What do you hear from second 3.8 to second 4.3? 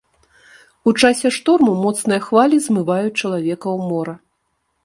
мора.